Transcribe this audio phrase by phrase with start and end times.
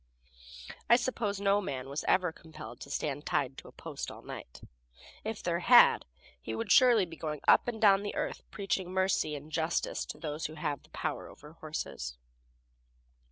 [0.89, 4.59] I suppose no man was ever compelled to stand tied to a post all night;
[5.23, 6.05] if there had,
[6.41, 10.17] he would surely be going up and down the earth preaching mercy and justice to
[10.17, 12.17] those who have the power over horses.